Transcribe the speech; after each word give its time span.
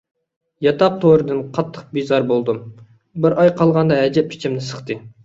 ياتاق 0.67 0.93
تورىدىن 1.03 1.43
قاتتىق 1.57 1.91
بىزار 1.97 2.25
بولدۇم. 2.31 2.63
بىر 3.27 3.37
ئاي 3.45 3.53
قالغاندا 3.61 3.99
ئەجەب 4.07 4.35
ئىچىمنى 4.39 4.65
سىقتى. 4.71 4.99